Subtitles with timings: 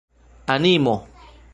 [0.53, 0.95] animo